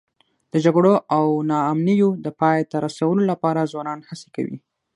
[0.51, 4.57] د جګړو او ناامنیو د پای ته رسولو لپاره ځوانان هڅې کوي.